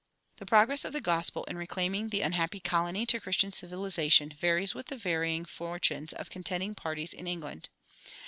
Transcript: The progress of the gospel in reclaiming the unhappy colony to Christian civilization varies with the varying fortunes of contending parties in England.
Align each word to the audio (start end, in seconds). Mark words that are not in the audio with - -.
The 0.37 0.47
progress 0.47 0.83
of 0.83 0.93
the 0.93 0.99
gospel 0.99 1.43
in 1.43 1.59
reclaiming 1.59 2.07
the 2.07 2.21
unhappy 2.21 2.59
colony 2.59 3.05
to 3.05 3.19
Christian 3.19 3.51
civilization 3.51 4.33
varies 4.35 4.73
with 4.73 4.87
the 4.87 4.97
varying 4.97 5.45
fortunes 5.45 6.11
of 6.11 6.31
contending 6.31 6.73
parties 6.73 7.13
in 7.13 7.27
England. 7.27 7.69